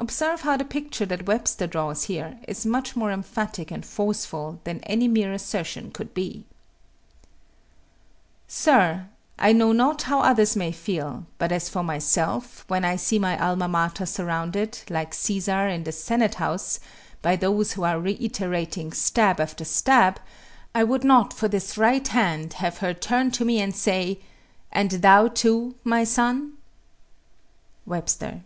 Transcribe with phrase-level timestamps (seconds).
[0.00, 4.78] Observe how the picture that Webster draws here is much more emphatic and forceful than
[4.84, 6.46] any mere assertion could be:
[8.46, 9.08] Sir,
[9.40, 13.36] I know not how others may feel, but as for myself when I see my
[13.44, 16.78] alma mater surrounded, like Cæsar in the senate house,
[17.20, 20.20] by those who are reiterating stab after stab,
[20.76, 24.20] I would not for this right hand have her turn to me and say,
[24.70, 26.52] "And thou, too, my son!"
[27.84, 28.42] WEBSTER.